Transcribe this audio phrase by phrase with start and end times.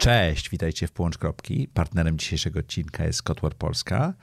[0.00, 1.68] Cześć, witajcie w Połącz Kropki.
[1.74, 4.14] Partnerem dzisiejszego odcinka jest Kotwar Polska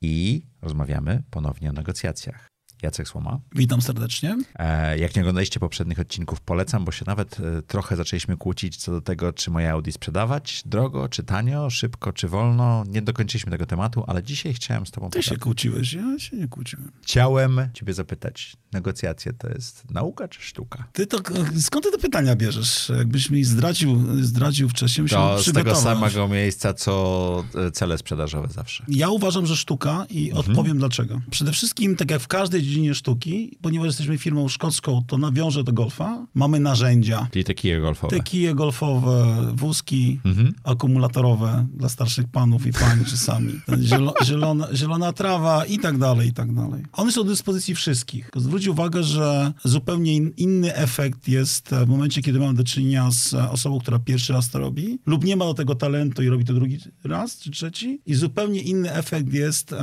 [0.00, 2.49] i rozmawiamy ponownie o negocjacjach.
[2.82, 3.40] Jacek Słoma.
[3.54, 4.38] Witam serdecznie.
[4.58, 8.92] E, jak nie oglądaliście poprzednich odcinków, polecam, bo się nawet e, trochę zaczęliśmy kłócić co
[8.92, 12.84] do tego, czy moje Audi sprzedawać drogo, czy tanio, szybko, czy wolno.
[12.88, 15.10] Nie dokończyliśmy tego tematu, ale dzisiaj chciałem z tobą...
[15.10, 16.92] Ty się kłóciłeś, ja się nie kłóciłem.
[17.02, 20.84] Chciałem ciebie zapytać, negocjacje to jest nauka czy sztuka?
[20.92, 21.18] Ty to,
[21.60, 22.92] skąd ty te pytania bierzesz?
[22.98, 28.84] Jakbyś mi zdradził, zdradził wcześniej, To z tego samego miejsca, co e, cele sprzedażowe zawsze.
[28.88, 30.50] Ja uważam, że sztuka i mhm.
[30.50, 31.20] odpowiem dlaczego.
[31.30, 35.72] Przede wszystkim, tak jak w każdej dziedzinie sztuki, ponieważ jesteśmy firmą szkocką, to nawiążę do
[35.72, 36.26] golfa.
[36.34, 37.28] Mamy narzędzia.
[37.30, 38.16] Czyli te kije golfowe.
[38.16, 40.54] Te kije golfowe, wózki mhm.
[40.64, 43.52] akumulatorowe dla starszych panów i pań czasami.
[43.88, 46.82] Zielo, zielona, zielona trawa i tak dalej, i tak dalej.
[46.92, 48.30] One są do dyspozycji wszystkich.
[48.36, 53.78] Zwróć uwagę, że zupełnie inny efekt jest w momencie, kiedy mamy do czynienia z osobą,
[53.78, 56.78] która pierwszy raz to robi, lub nie ma do tego talentu i robi to drugi
[57.04, 58.00] raz czy trzeci.
[58.06, 59.74] I zupełnie inny efekt jest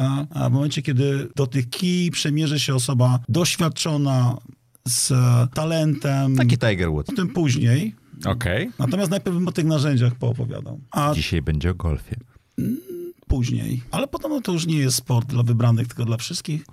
[0.50, 4.38] w momencie, kiedy do tych kij przemierzy się osoba doświadczona,
[4.88, 5.14] z
[5.54, 6.36] talentem.
[6.36, 7.16] Taki Tiger Woods.
[7.16, 7.96] Tym później.
[8.26, 8.68] Okej.
[8.68, 8.74] Okay.
[8.80, 10.80] Natomiast najpierw bym o tych narzędziach poopowiadał.
[10.92, 12.16] A Dzisiaj będzie o golfie.
[13.28, 13.82] Później.
[13.92, 16.66] Ale potem no, to już nie jest sport dla wybranych, tylko dla wszystkich.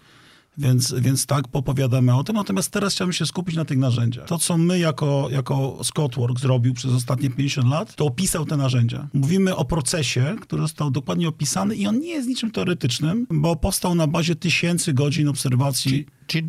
[0.59, 2.37] Więc, więc tak, popowiadamy o tym.
[2.37, 4.27] Natomiast teraz chciałbym się skupić na tych narzędziach.
[4.27, 9.09] To, co my jako, jako Scottwork zrobił przez ostatnie 50 lat, to opisał te narzędzia.
[9.15, 13.95] Mówimy o procesie, który został dokładnie opisany i on nie jest niczym teoretycznym, bo powstał
[13.95, 16.07] na bazie tysięcy godzin obserwacji Czyli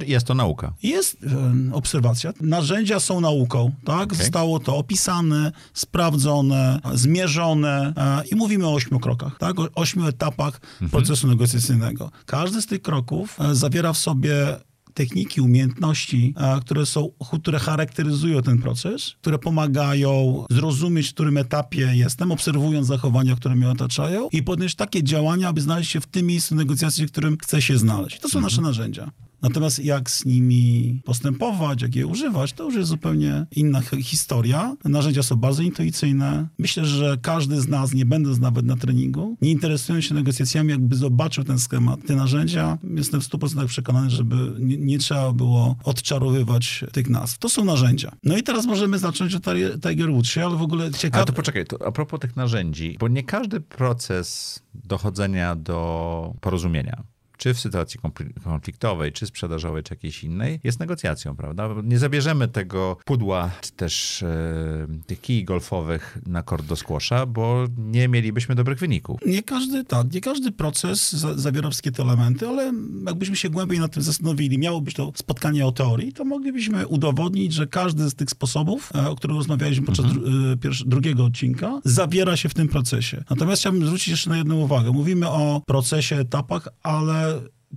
[0.08, 0.74] jest to nauka?
[0.84, 2.34] Jest e, obserwacja.
[2.42, 4.04] Narzędzia są nauką, tak?
[4.04, 4.18] Okay.
[4.18, 9.60] Zostało to opisane, sprawdzone, zmierzone e, i mówimy o ośmiu krokach, tak?
[9.60, 10.90] O ośmiu etapach mhm.
[10.92, 12.12] procesu negocjacyjnego.
[12.26, 14.56] Każdy z tych kroków e, zawiera w sobie
[14.96, 17.10] techniki, umiejętności, które są,
[17.42, 23.70] które charakteryzują ten proces, które pomagają zrozumieć, w którym etapie jestem, obserwując zachowania, które mnie
[23.70, 27.62] otaczają i podjąć takie działania, aby znaleźć się w tym miejscu negocjacji, w którym chcę
[27.62, 28.20] się znaleźć.
[28.20, 28.44] To są mhm.
[28.44, 29.12] nasze narzędzia.
[29.42, 34.76] Natomiast jak z nimi postępować, jak je używać, to już jest zupełnie inna historia.
[34.86, 36.48] Narzędzia są bardzo intuicyjne.
[36.58, 40.96] Myślę, że każdy z nas, nie będąc nawet na treningu, nie interesując się negocjacjami, jakby
[40.96, 46.86] zobaczył ten schemat, te narzędzia, jestem w 100% przekonany, żeby nie, nie, trzeba było odczarowywać
[46.92, 47.38] tych nazw.
[47.38, 48.12] To są narzędzia.
[48.24, 49.40] No i teraz możemy zacząć o
[49.82, 51.18] Tiger Woodsie, ale w ogóle ciekawe...
[51.18, 57.15] Ale to poczekaj, to a propos tych narzędzi, bo nie każdy proces dochodzenia do porozumienia
[57.38, 58.00] czy w sytuacji
[58.44, 61.70] konfliktowej, czy sprzedażowej, czy jakiejś innej, jest negocjacją, prawda?
[61.84, 67.66] Nie zabierzemy tego pudła, czy też e, tych kij golfowych na kort do skłosza, bo
[67.78, 69.20] nie mielibyśmy dobrych wyników.
[69.26, 72.74] Nie każdy, tak, nie każdy proces za, zawiera wszystkie te elementy, ale
[73.08, 77.54] jakbyśmy się głębiej nad tym zastanowili, miało być to spotkanie o teorii, to moglibyśmy udowodnić,
[77.54, 80.24] że każdy z tych sposobów, e, o których rozmawialiśmy podczas mhm.
[80.60, 83.24] dru, e, drugiego odcinka, zawiera się w tym procesie.
[83.30, 84.92] Natomiast chciałbym zwrócić jeszcze na jedną uwagę.
[84.92, 87.25] Mówimy o procesie, etapach, ale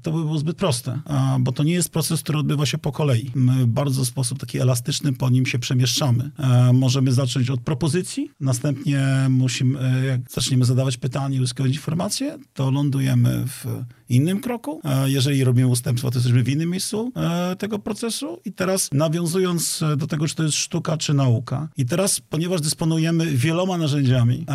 [0.02, 1.00] to by było zbyt proste,
[1.40, 3.30] bo to nie jest proces, który odbywa się po kolei.
[3.34, 6.30] My bardzo w sposób taki elastyczny po nim się przemieszczamy.
[6.72, 12.70] Możemy zacząć od propozycji, następnie musimy, e, jak zaczniemy zadawać pytania i uzyskiwać informacje, to
[12.70, 14.80] lądujemy w innym kroku.
[15.04, 18.40] Jeżeli robimy ustępstwo, to jesteśmy w innym miejscu e, tego procesu.
[18.44, 21.68] I teraz nawiązując do tego, czy to jest sztuka, czy nauka.
[21.76, 24.46] I teraz, ponieważ dysponujemy wieloma narzędziami,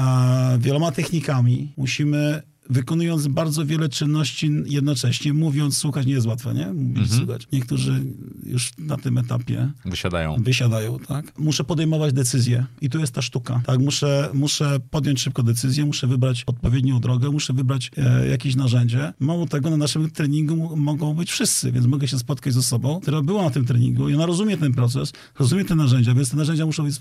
[0.60, 6.74] wieloma technikami, musimy wykonując bardzo wiele czynności jednocześnie, mówiąc, słuchać nie jest łatwe, nie?
[6.74, 7.20] Mówić, mhm.
[7.20, 7.48] słuchać.
[7.52, 8.04] Niektórzy
[8.46, 10.36] już na tym etapie wysiadają.
[10.40, 11.40] Wysiadają, tak?
[11.40, 13.80] Muszę podejmować decyzje i tu jest ta sztuka, tak?
[13.80, 19.14] Muszę, muszę podjąć szybko decyzję, muszę wybrać odpowiednią drogę, muszę wybrać e, jakieś narzędzie.
[19.20, 23.22] Mało tego, na naszym treningu mogą być wszyscy, więc mogę się spotkać z osobą, która
[23.22, 26.66] była na tym treningu i ona rozumie ten proces, rozumie te narzędzia, więc te narzędzia
[26.66, 26.96] muszą być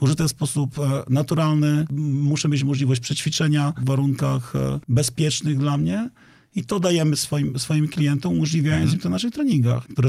[0.00, 6.10] użyte w sposób e, naturalny, muszę mieć możliwość przećwiczenia w warunkach e, bezpiecznych, dla mnie.
[6.56, 8.98] I to dajemy swoim, swoim klientom, umożliwiając mhm.
[8.98, 10.08] im to na naszych treningach, które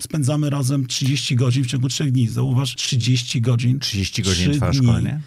[0.00, 2.28] spędzamy razem 30 godzin w ciągu 3 dni.
[2.28, 3.78] Zauważ, 30 godzin.
[3.78, 5.20] 30 godzin trwa szkolenie?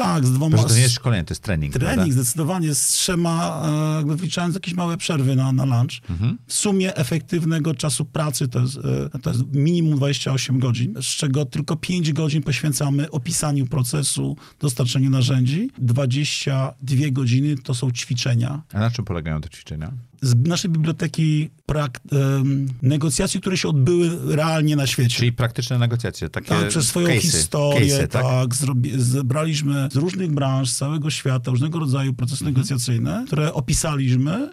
[0.00, 0.58] Tak, z dwoma...
[0.58, 2.12] to nie jest szkolenie, to jest trening, Trening, prawda?
[2.12, 6.10] zdecydowanie, z trzema, e, jakby wliczając jakieś małe przerwy na, na lunch.
[6.10, 6.38] Mhm.
[6.46, 8.78] W sumie efektywnego czasu pracy to jest,
[9.14, 15.10] e, to jest minimum 28 godzin, z czego tylko 5 godzin poświęcamy opisaniu procesu, dostarczeniu
[15.10, 15.70] narzędzi.
[15.78, 18.62] 22 godziny to są ćwiczenia.
[18.72, 19.92] A na czym polegają te ćwiczenia?
[20.22, 25.16] Z naszej biblioteki prak, um, negocjacji, które się odbyły realnie na świecie.
[25.16, 29.96] Czyli praktyczne negocjacje, takie Tak, przez swoją case'y, historię, case'y, tak, tak zrobi, zebraliśmy z
[29.96, 32.54] różnych branż, z całego świata, różnego rodzaju procesy mhm.
[32.54, 34.50] negocjacyjne, które opisaliśmy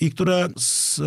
[0.00, 0.48] i które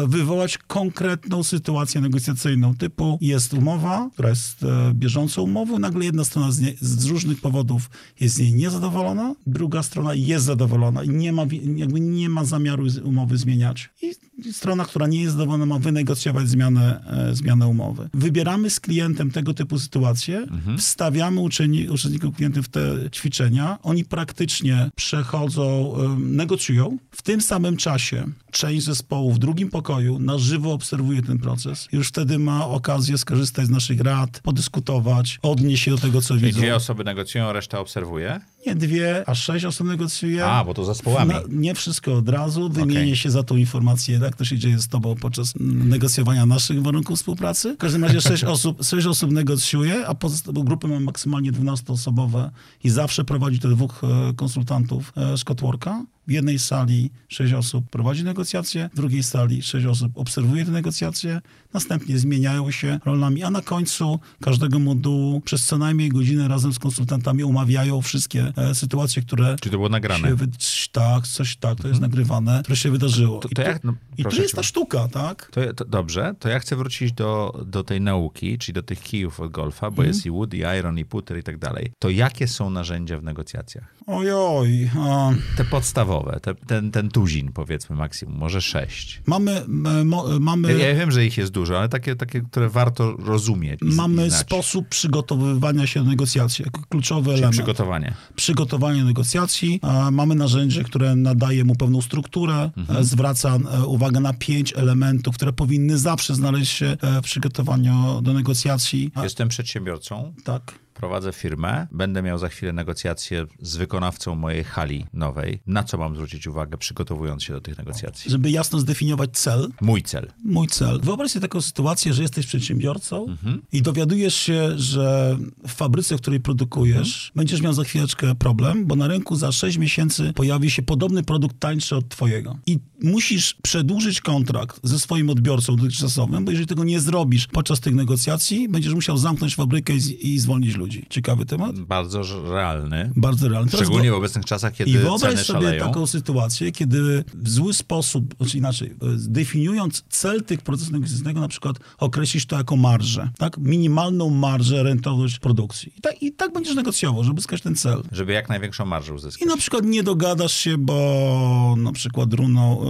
[0.08, 6.52] wywołać konkretną sytuację negocjacyjną typu jest umowa, która jest e, bieżącą umową, nagle jedna strona
[6.52, 7.90] z, nie, z różnych powodów
[8.20, 11.46] jest z niej niezadowolona, druga strona jest zadowolona i nie ma,
[11.76, 13.90] jakby nie ma zamiaru umowy zmieniać.
[14.02, 18.10] I strona, która nie jest zadowolona, ma wynegocjować zmianę, e, zmianę umowy.
[18.14, 20.48] Wybieramy z klientem tego typu sytuacje,
[20.78, 26.98] wstawiamy uczeni, uczestników klientów w te ćwiczenia, oni praktycznie przechodzą, e, negocjują.
[27.12, 31.88] W tym samym czasie część zespołu w drugim pokoju na żywo obserwuje ten proces.
[31.92, 36.46] Już wtedy ma okazję skorzystać z naszych rad, podyskutować, odnieść się do tego, co Czyli
[36.46, 36.60] widzą.
[36.60, 38.40] dwie osoby negocjują, reszta obserwuje?
[38.68, 40.46] Nie dwie, a sześć osób negocjuje.
[40.46, 41.32] A, bo to zespołami.
[41.32, 42.70] Na, nie wszystko od razu.
[42.70, 43.16] Wymienię Okej.
[43.16, 47.74] się za tą informację, jak to się dzieje z tobą podczas negocjowania naszych warunków współpracy.
[47.74, 52.50] W każdym razie sześć osób, sześć osób negocjuje, a pozostałe grupy mamy maksymalnie 12-osobowe
[52.84, 56.06] i zawsze prowadzi te dwóch e, konsultantów e, Scottworka.
[56.28, 61.42] W jednej sali sześć osób prowadzi negocjacje, w drugiej sali sześć osób obserwuje te negocjacje,
[61.74, 66.80] następnie zmieniają się rolami, a na końcu każdego modułu przez co najmniej godzinę razem z
[66.80, 70.36] konsultantami omawiają wszystkie sytuacje, które Czy to było nagrane?
[70.36, 70.48] wy...
[70.92, 73.40] Tak, coś tak, to jest nagrywane, które się wydarzyło.
[73.40, 75.52] To- I to tu, jak- no, i tu jest ta sztuka, tak?
[75.52, 79.40] To, to dobrze, to ja chcę wrócić do, do tej nauki, czyli do tych kijów
[79.40, 79.96] od golfa, Mhm.
[79.96, 81.92] bo jest i wood, i iron, i putter i tak dalej.
[82.00, 83.96] To jakie są narzędzia w negocjacjach?
[84.08, 84.90] Ojoj.
[85.00, 89.22] A, Te podstawowe, te, ten, ten tuzin powiedzmy maksimum, może sześć.
[89.26, 89.52] mamy,
[90.00, 93.12] e, mo, Ja, mamy, ja wiem, że ich jest dużo, ale takie, takie które warto
[93.12, 97.54] rozumieć i, mamy i sposób przygotowywania się do negocjacji kluczowy Czyli element.
[97.56, 98.14] przygotowanie.
[98.40, 99.80] Przygotowanie negocjacji.
[100.12, 103.00] Mamy narzędzie, które nadaje mu pewną strukturę, Mhm.
[103.00, 108.22] e, zwraca e, uwagę na pięć elementów, które powinny zawsze znaleźć się e, w przygotowaniu
[108.22, 109.12] do negocjacji.
[109.24, 110.80] Jestem przedsiębiorcą, tak.
[111.00, 115.60] Prowadzę firmę, będę miał za chwilę negocjacje z wykonawcą mojej hali nowej.
[115.68, 118.32] Na co mam zwrócić uwagę, przygotowując się do tych negocjacji?
[118.32, 120.32] Żeby jasno zdefiniować cel, Mój cel.
[120.44, 121.00] mój cel.
[121.04, 123.26] Wyobraź sobie taką sytuację, że jesteś przedsiębiorcą
[123.72, 125.38] i dowiadujesz się, że
[125.68, 129.78] w fabryce, w której produkujesz, będziesz miał za chwileczkę problem, bo na rynku za 6
[129.78, 132.58] miesięcy pojawi się podobny produkt tańszy od twojego.
[132.66, 137.96] I musisz przedłużyć kontrakt ze swoim odbiorcą dotychczasowym, bo jeżeli tego nie zrobisz podczas tych
[137.96, 140.89] negocjacji, będziesz musiał zamknąć fabrykę i, i zwolnić ludzi.
[141.10, 141.80] Ciekawy temat?
[141.80, 142.22] Bardzo
[142.52, 143.12] realny.
[143.16, 143.72] Bardzo realny.
[143.72, 145.86] Szczególnie w obecnych czasach, kiedy i wyobraź ceny sobie szaleją.
[145.86, 151.48] taką sytuację, kiedy w zły sposób, znaczy inaczej, e, definiując cel tych procesów negocjacyjnego, na
[151.48, 153.58] przykład określisz to jako marżę, tak?
[153.58, 155.94] Minimalną marżę, rentowność produkcji.
[155.98, 158.04] I tak, I tak będziesz negocjował, żeby uzyskać ten cel.
[158.12, 159.42] Żeby jak największą marżę uzyskać.
[159.42, 162.82] I na przykład nie dogadasz się, bo na przykład runo,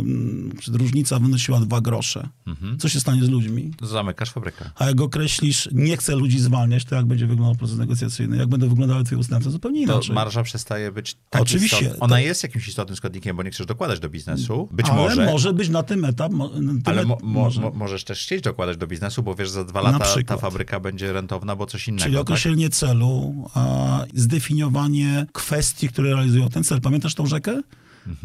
[0.67, 2.29] różnica wynosiła dwa grosze.
[2.47, 2.79] Mhm.
[2.79, 3.71] Co się stanie z ludźmi?
[3.81, 4.69] Zamykasz fabrykę.
[4.75, 8.37] A jak określisz, nie chcę ludzi zwalniać, to jak będzie wyglądał proces negocjacyjny?
[8.37, 9.51] Jak będą wyglądały twoje ustępstwa?
[9.51, 10.15] Zupełnie To inaczej.
[10.15, 11.77] marża przestaje być tak Oczywiście.
[11.85, 12.05] istotna.
[12.05, 14.69] Ona jest jakimś istotnym składnikiem, bo nie chcesz dokładać do biznesu.
[14.71, 15.25] Być Ale może.
[15.25, 16.31] może być na tym etap.
[16.31, 17.61] Mo, na tym Ale mo, mo, może.
[17.61, 21.13] mo, możesz też chcieć dokładać do biznesu, bo wiesz, za dwa lata ta fabryka będzie
[21.13, 22.03] rentowna, bo coś innego.
[22.03, 22.21] Czyli tak?
[22.21, 26.81] określenie celu, a zdefiniowanie kwestii, które realizują ten cel.
[26.81, 27.61] Pamiętasz tą rzekę?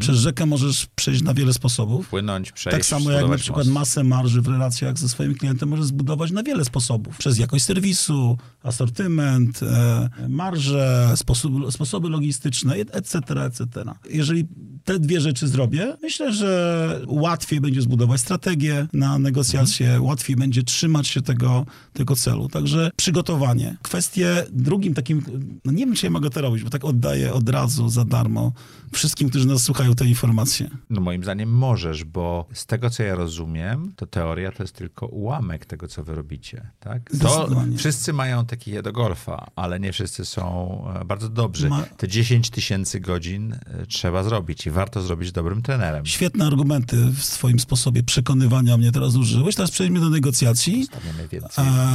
[0.00, 2.08] Przez rzekę możesz przejść na wiele sposobów.
[2.08, 3.74] Płynąć, przejść, Tak samo jak na przykład most.
[3.74, 7.18] masę marży w relacjach ze swoim klientem możesz zbudować na wiele sposobów.
[7.18, 13.66] Przez jakość serwisu, asortyment, e, marże, sposób, sposoby logistyczne, etc., etc.
[14.10, 14.48] Jeżeli
[14.84, 21.08] te dwie rzeczy zrobię, myślę, że łatwiej będzie zbudować strategię na negocjacje, łatwiej będzie trzymać
[21.08, 22.48] się tego, tego celu.
[22.48, 23.76] Także przygotowanie.
[23.82, 25.22] Kwestie drugim takim,
[25.64, 28.52] no nie wiem, czy ja mogę to robić, bo tak oddaję od razu za darmo
[28.92, 30.70] wszystkim, którzy nas słuchają te informacje.
[30.90, 35.06] No moim zdaniem możesz, bo z tego, co ja rozumiem, to teoria to jest tylko
[35.06, 37.10] ułamek tego, co wy robicie, tak?
[37.20, 41.70] To wszyscy mają te kije do golfa, ale nie wszyscy są e, bardzo dobrzy.
[41.96, 46.06] Te 10 tysięcy godzin e, trzeba zrobić i warto zrobić dobrym trenerem.
[46.06, 49.54] Świetne argumenty w swoim sposobie przekonywania mnie teraz użyłeś.
[49.54, 50.86] Teraz przejdźmy do negocjacji.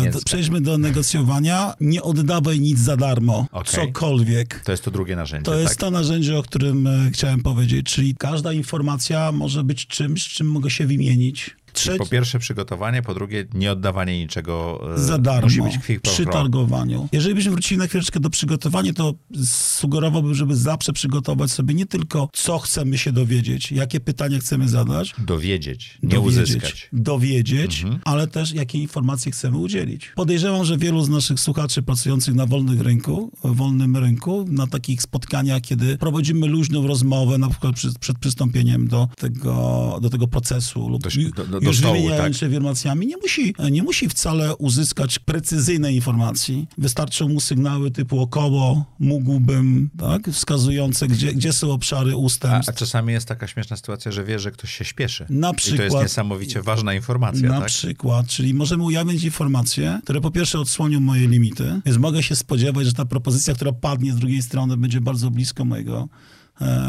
[0.03, 1.73] Więcej A, przejdźmy do negocjowania.
[1.81, 3.45] Nie oddawaj nic za darmo.
[3.51, 3.85] Okej.
[3.87, 4.61] Cokolwiek.
[4.65, 5.79] To jest to drugie narzędzie, To jest tak?
[5.79, 10.69] to narzędzie, o którym e, chciałem powiedzieć, czyli każda informacja może być czymś, czym mogę
[10.69, 11.55] się wymienić.
[11.73, 16.25] Czyli Po pierwsze przygotowanie, po drugie nie oddawanie niczego e, za darmo Musi być przy
[16.25, 17.09] targowaniu.
[17.11, 19.13] Jeżeli byśmy wrócili na chwileczkę do przygotowania, to
[19.45, 25.15] sugerowałbym, żeby zawsze przygotować sobie nie tylko co chcemy się dowiedzieć, jakie pytania chcemy zadać,
[25.17, 26.89] Dowiedzieć, nie dowiedzieć, uzyskać.
[26.93, 28.01] dowiedzieć Mhm.
[28.05, 30.11] ale też jakie informacje chcemy udzielić.
[30.15, 35.61] Podejrzewam, że wielu z naszych słuchaczy pracujących na wolnym rynku, wolnym rynku, na takich spotkaniach,
[35.61, 41.03] kiedy prowadzimy luźną rozmowę, na przykład przed, przed przystąpieniem do tego, do tego procesu lub
[41.35, 42.03] Do, do, do, do, już stołu, tak?
[42.03, 46.67] wymieniając się informacjami, nie musi, nie musi wcale uzyskać precyzyjnej informacji.
[46.77, 52.69] Wystarczą mu sygnały typu około, mógłbym, tak, wskazujące, gdzie, gdzie są obszary A, ustępstw.
[52.69, 55.25] a czasami jest taka śmieszna sytuacja, że wie, że ktoś się śpieszy.
[55.29, 57.67] Na I to jest przykład- niesamowicie ważna informacja, Na tak?
[57.67, 62.85] przykład, czyli możemy ujawnić informacje, które po pierwsze odsłonią moje limity, więc mogę się spodziewać,
[62.85, 66.07] że ta propozycja, która padnie z drugiej strony, będzie bardzo blisko mojego,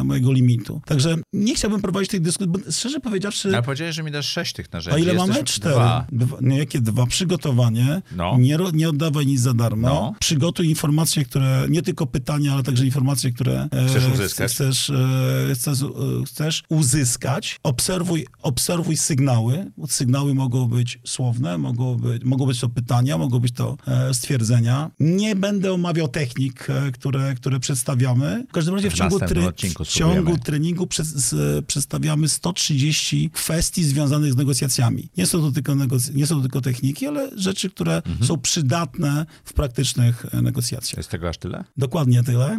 [0.05, 0.81] mojego limitu.
[0.87, 4.53] Także nie chciałbym prowadzić tej dyskusji, bo szczerze powiedziawszy, Ale powiedziałeś, że mi dasz sześć
[4.53, 5.03] tych a narzędzi.
[5.03, 5.45] ile mamy?
[5.45, 5.75] Cztery.
[5.75, 6.07] Dwa.
[6.13, 6.37] Dwa.
[6.41, 7.07] Nie, jakie dwa?
[7.07, 8.03] Przygotowanie.
[8.17, 8.37] No.
[8.39, 9.89] Nie, nie oddawaj nic za darmo.
[9.89, 10.15] No.
[10.21, 14.53] Przygotuj informacje, które, nie tylko pytania, ale także informacje, które e, Chcesz uzyskać.
[14.53, 14.95] Chcesz, e,
[15.55, 15.87] chcesz, e,
[16.27, 17.59] chcesz uzyskać.
[17.63, 19.71] Obserwuj, obserwuj sygnały.
[19.89, 24.91] Sygnały mogą być słowne, mogą być, mogą być to pytania, mogą być to e, stwierdzenia.
[25.01, 28.45] Nie będę omawiał technik, e, które, które przedstawiamy.
[28.49, 31.35] W każdym razie w, W ciągu, tre- odcinku w ciągu treningu przez,
[31.67, 35.09] przedstawiamy 130 kwestii związanych z negocjacjami.
[35.17, 38.27] Nie są to tylko, negoc- nie są to tylko techniki, ale rzeczy, które Mhm.
[38.27, 40.97] są przydatne w praktycznych e, negocjacjach.
[40.97, 41.65] Jest tego aż tyle?
[41.77, 42.59] Dokładnie tyle.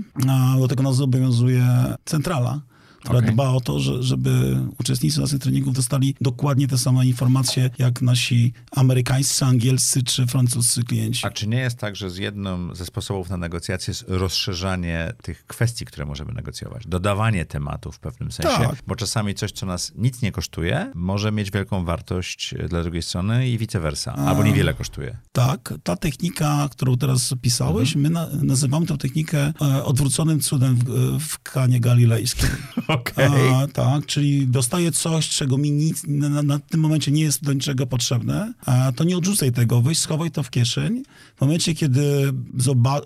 [0.60, 1.68] Do tego nas zobowiązuje
[2.06, 2.62] centrala,
[3.04, 3.32] która Okej.
[3.34, 8.54] dba o to, że, żeby uczestnicy naszych treningów dostali dokładnie te same informacje, jak nasi
[8.72, 11.28] amerykańscy, angielscy czy francuscy klienci.
[11.28, 15.46] A czy nie jest tak, że z jednym ze sposobów na negocjacje jest rozszerzanie tych
[15.48, 16.88] kwestii, które możemy negocjować?
[16.88, 18.58] Dodawanie tematu w pewnym sensie.
[18.58, 18.76] Tak.
[18.88, 23.02] Bo czasami coś, co nas nic nie kosztuje, może mieć wielką wartość e, dla drugiej
[23.02, 24.14] strony i vice versa.
[24.16, 25.18] Albo niewiele kosztuje.
[25.32, 28.02] Tak, ta technika, którą teraz opisałeś, Mhm.
[28.02, 32.50] my na, nazywamy tę technikę e, odwróconym cudem w, w kanie galilejskim.
[32.94, 33.50] Okej.
[33.54, 37.54] A, tak, czyli dostaję coś, czego mi nic na, na, tym momencie nie jest do
[37.54, 41.04] niczego potrzebne, a to nie odrzucaj tego, weź, schowaj to w kieszeń.
[41.36, 43.02] W momencie, kiedy zoba-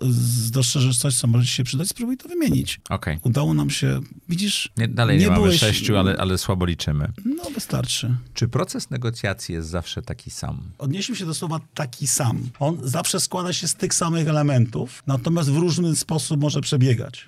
[0.50, 2.80] dostrzeżesz coś, co może ci się przydać, spróbuj to wymienić.
[2.90, 3.18] Okej.
[3.22, 4.72] Udało nam się, widzisz?
[4.76, 7.12] Nie, dalej nie, mamy byłeś- sześciu, ale, ale słabo liczymy.
[7.24, 8.16] No, wystarczy.
[8.34, 10.60] Czy proces negocjacji jest zawsze taki sam?
[10.78, 12.38] Odnieśmy się do słowa taki sam.
[12.58, 17.26] On zawsze składa się z tych samych elementów, natomiast w różny sposób może przebiegać.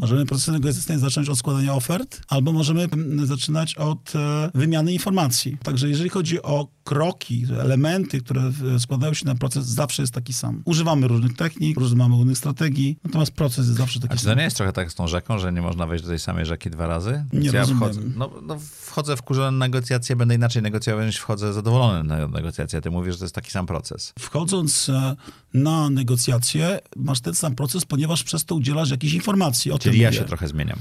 [0.00, 5.56] Możemy proces negocjacyjny zacząć od składania ofert, albo możemy mm, zaczynać od e, wymiany informacji.
[5.62, 10.62] Także jeżeli chodzi o kroki, elementy, które składają się na proces, zawsze jest taki sam.
[10.64, 14.32] Używamy różnych technik, używamy różnych strategii, natomiast proces jest zawsze taki A czy sam.
[14.32, 16.46] to nie jest trochę tak z tą rzeką, że nie można wejść do tej samej
[16.46, 17.24] rzeki dwa razy?
[17.32, 17.78] Nie ja rozumiem.
[17.80, 22.80] wchodzę, no, no, wchodzę wkurzony na negocjacje, będę inaczej negocjował niż wchodzę zadowolony na negocjacje.
[22.80, 24.12] Ty mówisz, że to jest taki sam proces.
[24.18, 25.16] Wchodząc e,
[25.54, 29.72] na negocjacje, masz ten sam proces, ponieważ przez to udzielasz jakichś informacji.
[29.72, 30.18] O Czyli tym ja mówię.
[30.18, 30.78] się trochę zmieniam.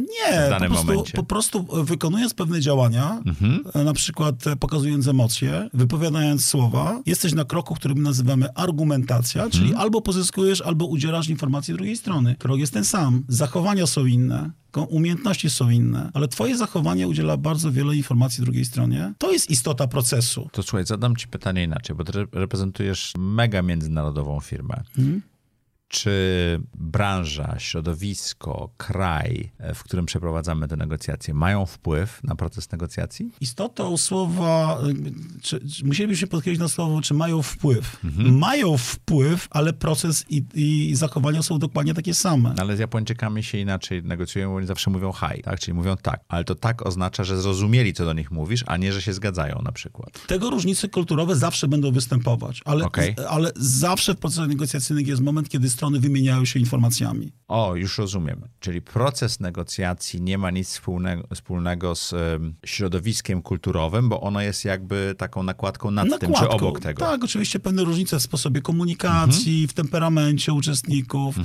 [0.00, 1.12] Nie, w danym po, prostu, momencie.
[1.12, 3.64] po prostu e, wykonując pewne działania, Mhm.
[3.74, 9.44] e, na przykład e, pokazując emocje, wypowiadając słowa, jesteś na kroku, który my nazywamy argumentacja,
[9.44, 9.62] Mhm.
[9.62, 12.36] czyli albo pozyskujesz, albo udzielasz informacji drugiej strony.
[12.38, 13.24] Krok jest ten sam.
[13.28, 14.50] Zachowania są inne.
[14.88, 19.12] Umiejętności są inne, ale twoje zachowanie udziela bardzo wiele informacji drugiej stronie.
[19.18, 20.48] To jest istota procesu.
[20.52, 24.82] To słuchaj, zadam ci pytanie inaczej, bo ty re- reprezentujesz mega międzynarodową firmę.
[24.98, 25.22] Mhm.
[25.92, 33.30] Czy branża, środowisko, kraj, e, w którym przeprowadzamy te negocjacje, mają wpływ na proces negocjacji?
[33.40, 38.04] Istotą słowa, y, czy, czy, musielibyśmy podkreślić na słowo, czy mają wpływ.
[38.04, 38.38] Mhm.
[38.38, 42.54] Mają wpływ, ale proces i, i zachowania są dokładnie takie same.
[42.58, 45.60] Ale z Japończykami się inaczej negocjują, bo oni zawsze mówią hi, tak?
[45.60, 46.20] Czyli mówią tak.
[46.28, 49.62] Ale to tak oznacza, że zrozumieli, co do nich mówisz, a nie, że się zgadzają
[49.64, 50.26] na przykład.
[50.26, 53.16] Tego różnice kulturowe zawsze będą występować, ale, Okej.
[53.28, 57.32] ale zawsze w procesach negocjacyjnych jest moment, kiedy strony wymieniają się informacjami.
[57.48, 58.40] O, już rozumiem.
[58.60, 64.64] Czyli proces negocjacji nie ma nic wspólnego, wspólnego z em, środowiskiem kulturowym, bo ono jest
[64.64, 66.56] jakby taką nakładką nad tym, czy Nakładką.
[66.56, 67.00] obok tego.
[67.00, 71.36] Tak, oczywiście pewne różnice w sposobie komunikacji, w temperamencie uczestników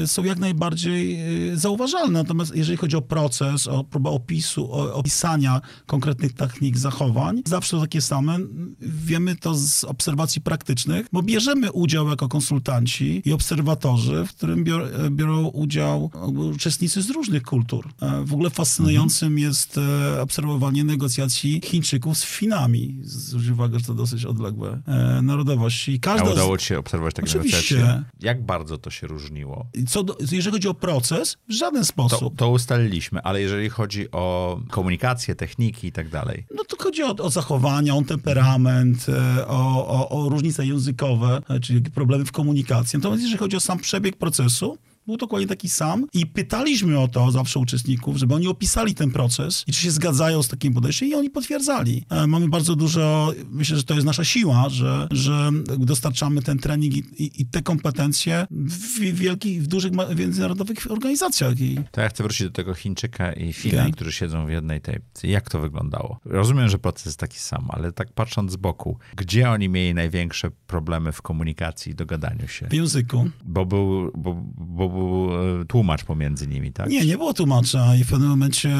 [0.00, 1.20] e, są jak najbardziej
[1.52, 2.18] e, zauważalne.
[2.18, 8.00] Natomiast jeżeli chodzi o proces, o próbę opisu, o opisania konkretnych technik zachowań, zawsze takie
[8.00, 8.38] same.
[8.80, 13.32] Wiemy to z obserwacji praktycznych, bo bierzemy udział jako konsultanci i
[13.76, 16.10] obserwatorzy, w którym bior, biorą udział
[16.54, 17.88] uczestnicy z różnych kultur.
[18.02, 22.98] E, W ogóle fascynującym jest e, obserwowanie negocjacji Chińczyków z Finami.
[23.02, 25.92] Zwróć uwagę, że to dosyć odległe e, narodowości.
[25.92, 27.74] I A każda z- udało ci się obserwować takie Oczywiście.
[27.74, 28.04] negocjacje?
[28.20, 29.66] Jak bardzo to się różniło?
[29.88, 32.36] co do, jeżeli chodzi o proces, w żaden To, sposób.
[32.36, 37.16] to ustaliliśmy, ale jeżeli chodzi o komunikację, techniki i tak dalej, No to chodzi o,
[37.16, 39.06] o zachowania, o temperament,
[39.46, 42.96] o, o, o różnice językowe, czyli problemy w komunikacji.
[42.98, 47.30] Natomiast jeżeli chodzi o sam przebieg procesu, był dokładnie taki sam i pytaliśmy o to
[47.30, 51.14] zawsze uczestników, żeby oni opisali ten proces i czy się zgadzają z takim podejściem i
[51.14, 52.04] oni potwierdzali.
[52.10, 56.94] E, mamy bardzo dużo, myślę, że to jest nasza siła, że, że dostarczamy ten trening
[56.96, 61.60] i, i, i te kompetencje w wielkich, w dużych międzynarodowych organizacjach.
[61.60, 61.78] I...
[61.90, 63.92] To ja chcę wrócić do tego Chińczyka i Fina, okay.
[63.92, 64.98] którzy siedzą w jednej tej.
[65.22, 66.20] Jak to wyglądało?
[66.24, 70.50] Rozumiem, że proces jest taki sam, ale tak patrząc z boku, gdzie oni mieli największe
[70.66, 72.66] problemy w komunikacji i dogadaniu się?
[72.66, 73.30] W języku.
[73.44, 75.30] Bo był, bo, bo był
[75.60, 76.88] e, tłumacz pomiędzy nimi, tak?
[76.88, 78.76] Nie, nie było tłumacza i w pewnym momencie...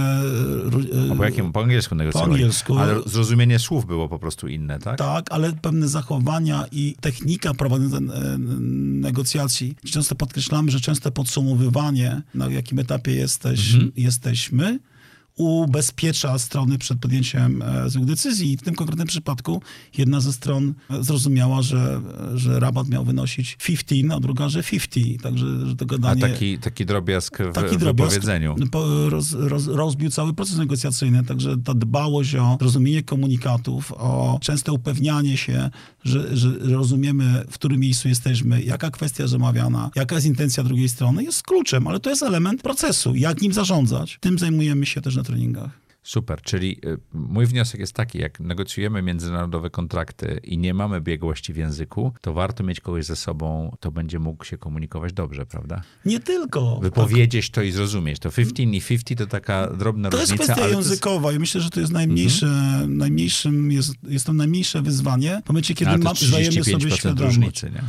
[1.13, 1.53] A po jakim?
[1.53, 2.31] Po angielsku negocjowali?
[2.31, 2.79] Po angielsku.
[2.79, 4.99] Ale zrozumienie słów było po prostu inne, tak?
[4.99, 9.77] Tak, ale pewne zachowania i technika prowadzenia e, negocjacji.
[9.85, 13.93] Często podkreślamy, że często podsumowywanie, na jakim etapie jesteś, mhm.
[13.97, 14.79] jesteśmy,
[15.37, 18.53] ubezpiecza strony przed podjęciem e, złych decyzji.
[18.53, 19.63] I w tym konkretnym przypadku
[19.99, 22.01] jedna ze stron zrozumiała, że,
[22.35, 25.23] że rabat miał wynosić 15, a druga, że 50.
[25.23, 26.25] Także że to gadanie...
[26.25, 28.57] A taki, taki drobiazg w taki drobiazg wypowiedzeniu.
[29.09, 35.37] Roz, roz, rozbił cały proces negocjacyjny, także ta dbałość o zrozumienie komunikatów, o częste upewnianie
[35.37, 35.71] się,
[36.05, 41.25] że, że rozumiemy, w którym miejscu jesteśmy, jaka kwestia zamawiana, jaka jest intencja drugiej strony,
[41.25, 43.15] jest kluczem, ale to jest element procesu.
[43.15, 44.19] Jak nim zarządzać?
[44.21, 45.83] Tym zajmujemy się też na treningach.
[46.03, 51.53] Super, czyli y, mój wniosek jest taki, jak negocjujemy międzynarodowe kontrakty i nie mamy biegłości
[51.53, 55.83] w języku, to warto mieć kogoś ze sobą, to będzie mógł się komunikować dobrze, prawda?
[56.05, 56.81] Nie tylko.
[56.81, 57.55] Wypowiedzieć tak.
[57.55, 58.19] to i zrozumieć.
[58.19, 60.37] To 15 i 50 to taka drobna to różnica.
[60.37, 61.37] To jest kwestia językowa jest...
[61.37, 62.97] i myślę, że to jest najmniejsze, mhm.
[62.97, 67.37] najmniejszym, jest, jest to najmniejsze wyzwanie w momencie, kiedy ma, zdajemy sobie świadomość.
[67.37, 67.83] Różnicy, nie?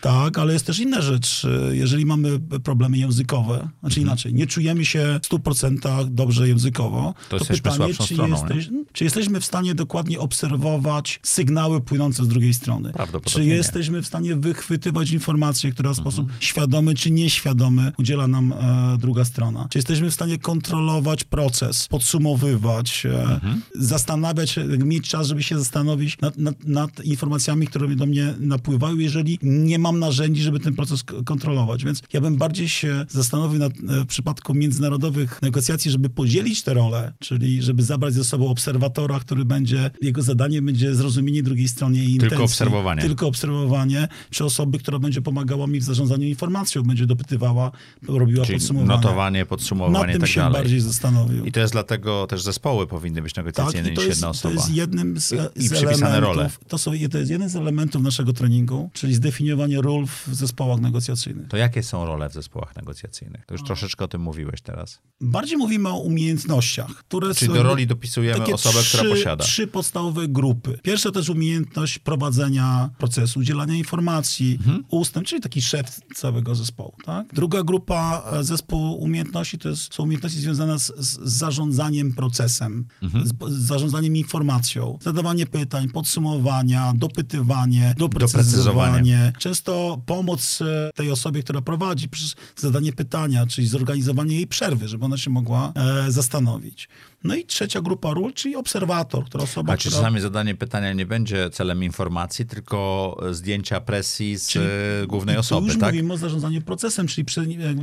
[0.00, 1.46] Tak, ale jest też inna rzecz.
[1.70, 4.06] Jeżeli mamy problemy językowe, znaczy mhm.
[4.06, 9.04] inaczej, nie czujemy się w 100% dobrze językowo, to, to pytanie, czy, stroną, jesteś, czy
[9.04, 12.92] jesteśmy w stanie dokładnie obserwować sygnały płynące z drugiej strony?
[13.24, 14.02] Czy jesteśmy nie.
[14.02, 16.04] w stanie wychwytywać informacje, które w mhm.
[16.04, 19.66] sposób świadomy czy nieświadomy udziela nam e, druga strona?
[19.70, 23.62] Czy jesteśmy w stanie kontrolować proces, podsumowywać, e, mhm.
[23.74, 29.38] zastanawiać mieć czas, żeby się zastanowić nad, nad, nad informacjami, które do mnie napływają, jeżeli
[29.42, 31.84] nie mam narzędzi, żeby ten proces kontrolować.
[31.84, 36.74] Więc ja bym bardziej się zastanowił nad, e, w przypadku międzynarodowych negocjacji, żeby podzielić te
[36.74, 42.10] role, czyli żeby zabrać ze sobą obserwatora, który będzie, jego zadaniem będzie zrozumienie drugiej jej
[42.10, 42.28] intencji.
[42.28, 43.02] Tylko obserwowanie.
[43.02, 47.70] Tylko obserwowanie, czy osoby, która będzie pomagała mi w zarządzaniu informacją, będzie dopytywała,
[48.08, 48.88] robiła czyli podsumowanie.
[48.96, 50.62] notowanie, podsumowanie Nad tym tak się dalej.
[50.62, 51.44] bardziej zastanowił.
[51.44, 54.54] I to jest dlatego też zespoły powinny być negocjacyjne tak, niż jedna osoba.
[54.54, 56.20] to jest jednym z, I, z elementów.
[56.20, 56.50] Role.
[56.68, 61.48] To, są, to jest jeden z elementów naszego treningu, czyli zdefiniowanie ról w zespołach negocjacyjnych.
[61.48, 63.46] To jakie są role w zespołach negocjacyjnych?
[63.46, 65.00] To już troszeczkę o tym mówiłeś teraz.
[65.20, 67.54] Bardziej mówimy o umiejętnościach, które Czyli są...
[67.54, 69.44] do roli dopisujemy osobę, trzy, która posiada.
[69.44, 70.78] Trzy podstawowe grupy.
[70.82, 74.84] Pierwsza to jest umiejętność prowadzenia procesu, udzielania informacji, mhm.
[74.88, 76.94] ustęp, czyli taki szef całego zespołu.
[77.04, 77.26] Tak?
[77.34, 83.26] Druga grupa e, zespołu umiejętności to jest, są umiejętności związane z, z zarządzaniem procesem, mhm.
[83.26, 89.32] z, z, zarządzaniem informacją, zadawanie pytań, podsumowania, dopytywanie, doprecyzowanie.
[89.38, 94.88] Często to pomoc e, tej osobie, która prowadzi, przez zadanie pytania, czyli zorganizowanie jej przerwy,
[94.88, 96.88] żeby ona się mogła e, zastanowić.
[97.24, 100.02] No i trzecia grupa ról, czyli obserwator, która osoba, A czy która...
[100.02, 104.64] czasami zadanie pytania nie będzie celem informacji, tylko zdjęcia presji z czyli,
[105.02, 105.94] e, głównej osoby, już tak?
[105.94, 107.26] mówimy o zarządzaniu procesem, czyli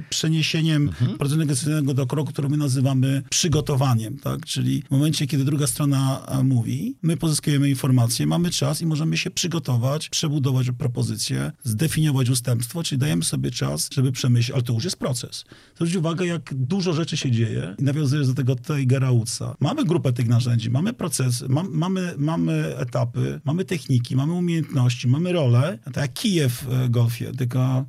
[0.09, 1.17] przeniesieniem mhm.
[1.17, 4.45] procesu negocjacyjnego do kroku, który my nazywamy przygotowaniem, tak?
[4.45, 9.17] Czyli w momencie, kiedy druga strona e, mówi, my pozyskujemy informacje, mamy czas i możemy
[9.17, 14.83] się przygotować, przebudować propozycję, zdefiniować ustępstwo, czyli dajemy sobie czas, żeby przemyśleć, ale to już
[14.83, 15.45] jest proces.
[15.75, 19.55] Zwróć uwagę, jak dużo rzeczy się dzieje i nawiązujesz do tego Tigera Woodsa.
[19.59, 25.33] Mamy grupę tych narzędzi, mamy procesy, mam, mamy, mamy etapy, mamy techniki, mamy umiejętności, mamy
[25.33, 27.85] rolę, tak jak kije w e, golfie, tylko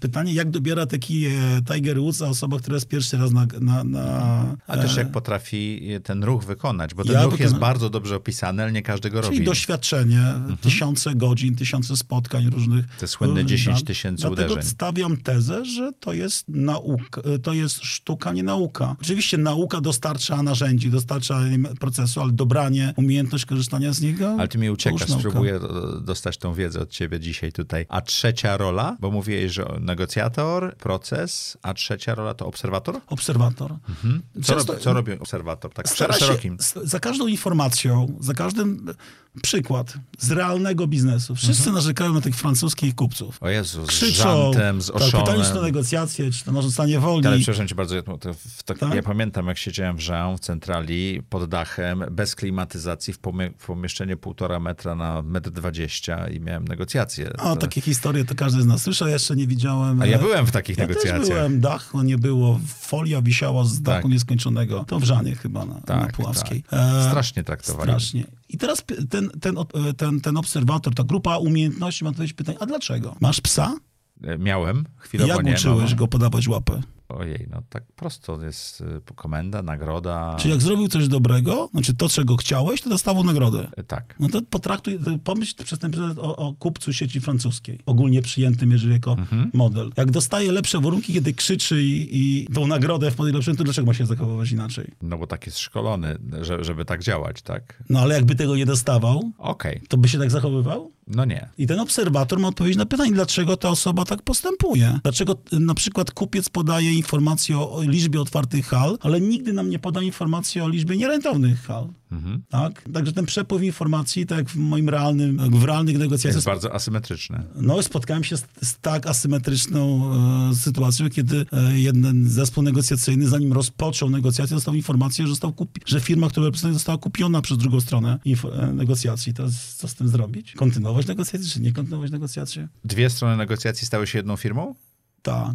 [0.00, 3.46] pytanie, jak dobiera te kije Tiger Woodsa osoba, która jest pierwszy raz na...
[3.60, 7.90] na, na A też jak potrafi ten ruch wykonać, bo ten ja ruch jest bardzo
[7.90, 9.46] dobrze opisany, ale nie każdy go Czyli robi.
[9.46, 10.56] doświadczenie, mhm.
[10.56, 12.86] tysiące godzin, tysiące spotkań różnych.
[12.86, 14.70] Te słynne 10 tysięcy Dlatego uderzeń.
[14.70, 18.96] stawiam tezę, że to jest nauka, to jest sztuka, nie nauka.
[19.02, 21.40] Oczywiście nauka dostarcza narzędzi, dostarcza
[21.80, 24.36] procesu, ale dobranie, umiejętność korzystania z niego.
[24.38, 25.60] Ale ty mi uciekasz, spróbuję
[26.00, 27.86] dostać tą wiedzę od ciebie dzisiaj tutaj.
[27.88, 33.00] A trzecia rola, bo mówiłeś, że negocjator, proces, a trzecia rola to obserwator?
[33.06, 33.72] Obserwator.
[33.88, 34.22] Mhm.
[34.42, 35.72] Co, Często, robi, co robi obserwator?
[35.72, 36.56] Tak, szerokim.
[36.58, 38.94] Się, za każdą informacją, za każdym
[39.42, 41.34] Przykład z realnego biznesu.
[41.34, 41.74] Wszyscy Mhm.
[41.74, 43.38] narzekają na tych francuskich kupców.
[43.42, 45.62] O Jezu, z Krzyczą, żantem, z tak, pytanie czy to oszonem.
[45.64, 47.26] negocjacje, czy to narzucanie woli.
[47.26, 48.94] Ale przepraszam cię bardzo, ja, to, w, tak, Tak?
[48.94, 53.66] ja pamiętam jak siedziałem w Jean w centrali pod dachem, bez klimatyzacji, w, pomie- w
[53.66, 57.32] pomieszczeniu półtora metra na metr dwadzieścia i miałem negocjacje.
[57.32, 60.02] O, To- takie historie to każdy z nas słyszał, jeszcze nie widziałem.
[60.02, 61.28] A ja byłem w takich Ja też negocjacjach.
[61.38, 64.10] byłem, dachu nie było, folia wisiała z dachu Tak.
[64.12, 64.84] nieskończonego.
[64.88, 66.62] To w Żanie chyba na, na Tak, Puławskiej.
[66.62, 66.80] tak.
[66.80, 67.90] E, Strasznie traktowali.
[67.90, 68.24] Strasznie.
[68.48, 72.66] I teraz ten, ten, e, ten, ten obserwator, ta grupa umiejętności ma odpowiedzieć pytanie, a
[72.66, 73.16] dlaczego?
[73.20, 73.76] Masz psa?
[74.22, 75.52] E, Miałem, chwilowo jak nie.
[75.52, 75.98] uczyłeś mam.
[75.98, 76.80] go podawać łapę?
[77.08, 80.36] Ojej, no tak prosto jest y, komenda, nagroda.
[80.40, 83.68] Czy jak zrobił coś dobrego, znaczy to, czego chciałeś, to dostawał nagrodę.
[83.76, 84.14] E, Tak.
[84.20, 88.92] No to potraktuj, pomyśl przez ten pryzmat o, o kupcu sieci francuskiej, ogólnie przyjętym, jeżeli
[88.92, 89.50] jako Mhm.
[89.54, 89.90] model.
[89.96, 92.08] Jak dostaje lepsze warunki, kiedy krzyczy i,
[92.42, 94.90] i tą nagrodę w lepszym, to dlaczego ma się zachowywać inaczej?
[95.02, 97.82] No bo tak jest szkolony, że, żeby tak działać, tak?
[97.90, 100.92] No ale jakby tego nie dostawał, Okej, to by się tak zachowywał?
[101.06, 101.48] No nie.
[101.58, 104.98] I ten obserwator ma odpowiedzieć na pytanie, dlaczego ta osoba tak postępuje.
[105.02, 109.70] Dlaczego y, na przykład kupiec podaje informację o, o liczbie otwartych hal, ale nigdy nam
[109.70, 111.88] nie poda informacji o liczbie nierentownych hal.
[112.12, 112.42] Mhm.
[112.48, 112.82] Tak?
[112.94, 117.42] Także ten przepływ informacji, tak jak w moim realnym, w realnych negocjacjach, Jest bardzo asymetryczny.
[117.56, 120.10] no, spotkałem się z, z tak asymetryczną
[120.50, 125.80] e, sytuacją, kiedy e, jeden zespół negocjacyjny, zanim rozpoczął negocjacje, dostał informację, że, został kupi-
[125.86, 129.34] że firma, która reprezentuje, została kupiona przez drugą stronę info- e, negocjacji.
[129.34, 130.52] Teraz co z tym zrobić?
[130.52, 132.68] Kontynuować negocjacje, czy nie kontynuować negocjacje?
[132.84, 134.74] Dwie strony negocjacji stały się jedną firmą?
[135.22, 135.54] Tak.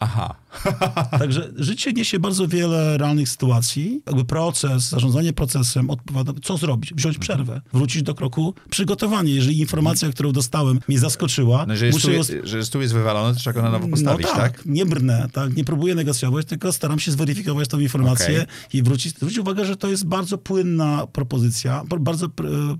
[0.00, 0.34] Aha.
[1.18, 4.02] Także życie niesie bardzo wiele realnych sytuacji.
[4.06, 6.94] Jakby proces, zarządzanie procesem odpowiada, co zrobić?
[6.94, 9.34] Wziąć przerwę, wrócić do kroku przygotowanie.
[9.34, 12.94] Jeżeli informacja, którą dostałem, mnie zaskoczyła, No, że, jest muszę tu, ją że stół jest
[12.94, 14.52] wywalony, to trzeba go na nowo postawić, no tak?
[14.52, 18.80] tak, nie brnę, tak, nie próbuję negocjować, tylko staram się zweryfikować tą informację Okej.
[18.80, 19.16] i wrócić.
[19.16, 22.28] Zwróć uwagę, że to jest bardzo płynna propozycja, bardzo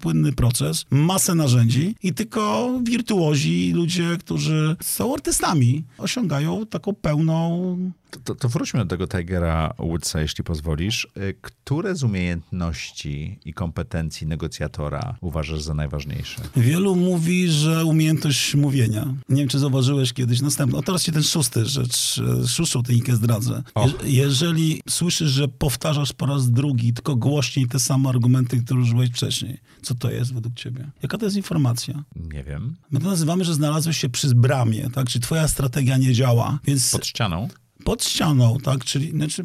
[0.00, 7.76] płynny proces, masę narzędzi i tylko wirtuozi, ludzie, którzy są artystami, osiągają taką pełną...
[8.10, 11.08] To, to, to wróćmy do tego Tigera Woodsa, jeśli pozwolisz.
[11.16, 16.40] Y, Które z umiejętności i kompetencji negocjatora uważasz za najważniejsze?
[16.56, 19.14] Wielu mówi, że umiejętność mówienia.
[19.28, 20.78] Nie wiem, czy zauważyłeś kiedyś następną.
[20.78, 23.62] O, teraz ci ten szósty rzecz, e, szóstą technikę zdradzę.
[23.76, 29.10] Je, jeżeli słyszysz, że powtarzasz po raz drugi, tylko głośniej te same argumenty, które użyłeś
[29.10, 30.90] wcześniej, co to jest według ciebie?
[31.02, 32.04] Jaka to jest informacja?
[32.16, 32.76] Nie wiem.
[32.90, 35.08] My to nazywamy, że znalazłeś się przy bramie, tak?
[35.08, 37.48] Czy twoja strategia nie działa, więc Pod ścianą?
[37.84, 38.84] Pod ścianą, tak?
[38.84, 39.42] Czyli znaczy,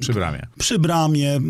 [0.00, 0.46] Przy bramie.
[0.58, 1.40] przy bramie,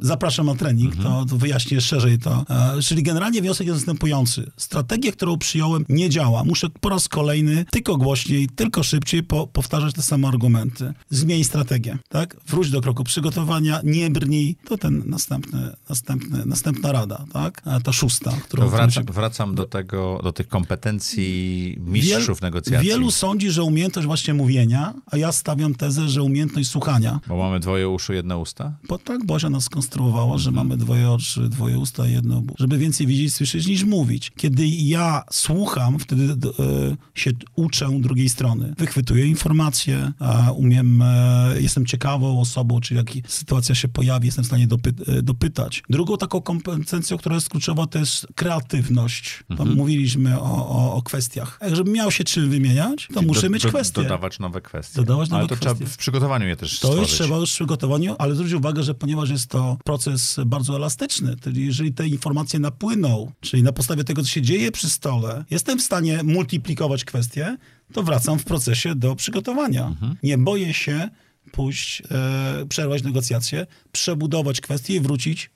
[0.00, 2.44] zapraszam na trening, to, to wyjaśnię szerzej to.
[2.50, 4.50] E, czyli generalnie wniosek jest następujący.
[4.56, 6.44] Strategia, którą przyjąłem, nie działa.
[6.44, 10.92] Muszę po raz kolejny, tylko głośniej, tylko szybciej po, powtarzać te same argumenty.
[11.10, 12.36] Zmień strategię, tak?
[12.46, 14.56] Wróć do kroku przygotowania, nie brnij.
[14.64, 17.62] To ten następny, następny, następna rada, tak?
[17.64, 18.70] A ta szósta, którą...
[18.70, 22.88] To wracam do tego, do tych kompetencji mistrzów Wiel- negocjacji.
[22.88, 27.20] Wielu sądzi, że umiejętność właśnie mówienia, a ja stawiam tezę, że umiejętność słuchania.
[27.28, 28.72] Bo mamy dwoje uszu, jedne usta?
[28.88, 33.34] Bo tak Bozia nas skonstruowała, że mamy dwoje oczy, dwoje usta, jedno, żeby więcej widzieć,
[33.34, 34.32] słyszeć niż mówić.
[34.36, 38.74] Kiedy ja słucham, wtedy e, się uczę drugiej strony.
[38.78, 44.46] Wychwytuję informacje, a umiem, e, jestem ciekawą osobą, czy jak sytuacja się pojawi, jestem w
[44.46, 45.82] stanie dopy- e, dopytać.
[45.90, 49.44] Drugą taką kompetencją, która jest kluczowa, to jest kreatywność.
[49.50, 49.76] Mhm.
[49.76, 51.58] mówiliśmy o, o, o kwestiach.
[51.62, 54.02] Jak żebym miał się czym wymieniać, to muszę Do- mieć do- kwestie.
[54.02, 54.96] Dodawać nowe kwestie.
[54.96, 55.74] Dodawać nowe Ale to kwestie.
[55.76, 57.10] trzeba w przygotowaniu je też To stworzyć.
[57.10, 61.36] już trzeba już w przygotowaniu, ale zwróć uwagę, że ponieważ jest to proces bardzo elastyczny,
[61.44, 65.78] czyli jeżeli te informacje napłyną, czyli na podstawie tego, co się dzieje przy stole, jestem
[65.78, 67.56] w stanie multiplikować kwestie,
[67.92, 69.94] to wracam w procesie do przygotowania.
[70.22, 71.08] Nie boję się
[71.52, 75.50] pójść, e, przerwać negocjacje, przebudować kwestie i wrócić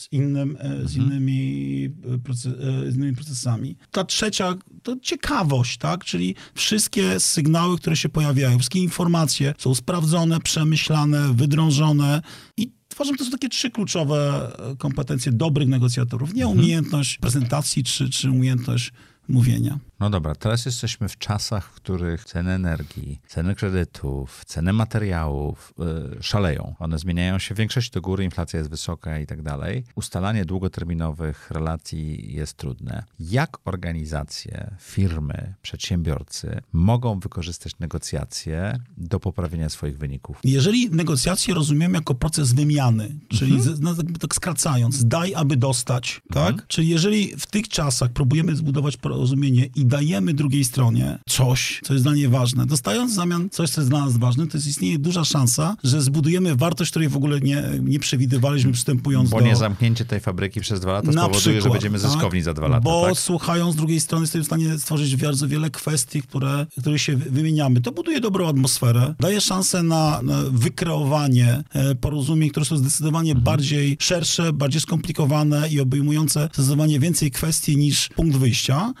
[0.00, 1.84] z, innym, e, z, innymi,
[2.14, 3.76] e, proce- e, z innymi procesami.
[3.90, 6.04] Ta trzecia to ciekawość, tak?
[6.04, 12.22] Czyli wszystkie sygnały, które się pojawiają, wszystkie informacje są sprawdzone, przemyślane, wydrążone
[12.56, 16.34] i uważam, to są takie trzy kluczowe kompetencje dobrych negocjatorów.
[16.34, 18.92] Nie umiejętność prezentacji czy, czy umiejętność
[19.28, 19.78] mówienia.
[20.00, 25.74] No dobra, teraz jesteśmy w czasach, w których ceny energii, ceny kredytów, ceny materiałów
[26.18, 26.74] y, szaleją.
[26.78, 29.84] One zmieniają się w większości do góry, inflacja jest wysoka i tak dalej.
[29.94, 33.04] Ustalanie długoterminowych relacji jest trudne.
[33.20, 40.38] Jak organizacje, firmy, przedsiębiorcy mogą wykorzystać negocjacje do poprawienia swoich wyników?
[40.44, 46.66] Jeżeli negocjacje rozumiem jako proces wymiany, czyli z, no, tak skracając, daj, aby dostać, tak?
[46.66, 52.04] Czyli jeżeli w tych czasach próbujemy zbudować porozumienie i dajemy drugiej stronie coś, co jest
[52.04, 54.98] dla niej ważne, dostając w zamian coś, co jest dla nas ważne, to jest istnieje
[54.98, 59.44] duża szansa, że zbudujemy wartość, której w ogóle nie, nie przewidywaliśmy przystępując Bo do...
[59.44, 62.10] nie zamknięcie tej fabryki przez dwa lata Na spowoduje, że przykład, będziemy tak?
[62.10, 63.18] zyskowni za dwa lata, Bo tak?
[63.18, 67.80] słuchając drugiej strony jesteśmy w stanie stworzyć bardzo wiele kwestii, które, które się wymieniamy.
[67.80, 73.44] To buduje dobrą atmosferę, daje szansę na, na wykreowanie e, porozumień, które są zdecydowanie Mhm.
[73.44, 78.92] bardziej szersze, bardziej skomplikowane i obejmujące zdecydowanie więcej kwestii niż punkt wyjścia.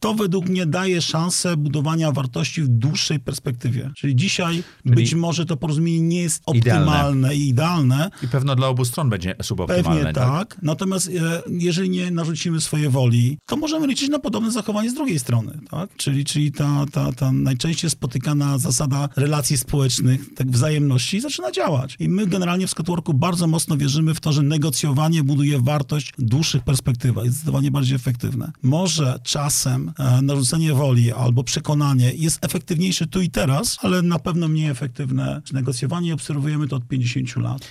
[0.00, 3.90] To według mnie daje szansę budowania wartości w dłuższej perspektywie.
[3.96, 6.86] Czyli dzisiaj być może to porozumienie nie jest Idealne.
[6.86, 10.58] optymalne i idealne, I pewno dla obu stron będzie suboptymalne, Pewnie tak.
[10.62, 15.18] Natomiast e, jeżeli nie narzucimy swojej woli, to możemy liczyć na podobne zachowanie z drugiej
[15.18, 15.58] strony.
[15.70, 15.90] Tak?
[15.96, 21.96] Czyli, czyli ta, ta, ta najczęściej spotykana zasada relacji społecznych, tak wzajemności zaczyna działać.
[21.98, 26.22] I my generalnie w Scotworku bardzo mocno wierzymy w to, że negocjowanie buduje wartość w
[26.22, 27.24] dłuższych perspektywach.
[27.24, 28.52] Jest zdecydowanie bardziej efektywne.
[28.62, 34.48] Może czasem e, narzucenie woli albo przekonanie jest efektywniejsze tu i teraz, ale na pewno
[34.48, 36.14] mniej efektywne negocjowanie.
[36.14, 37.68] Obserwujemy to od 50 lat.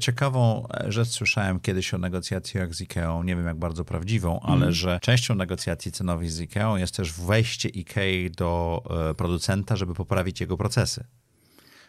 [0.00, 4.54] Ciekawą e, rzecz słyszałem kiedyś o negocjacjach z IKEA, nie wiem jak bardzo prawdziwą, ale
[4.54, 4.72] Mhm.
[4.72, 10.40] że częścią negocjacji cenowych z IKEA jest też wejście IKEA do e, producenta, żeby poprawić
[10.40, 11.04] jego procesy.